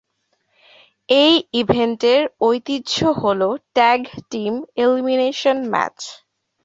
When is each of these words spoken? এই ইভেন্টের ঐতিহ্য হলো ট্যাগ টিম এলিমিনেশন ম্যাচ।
এই 1.09 1.33
ইভেন্টের 1.61 2.21
ঐতিহ্য 2.41 2.91
হলো 3.21 3.49
ট্যাগ 3.75 4.01
টিম 4.31 4.53
এলিমিনেশন 4.83 5.57
ম্যাচ। 5.71 5.97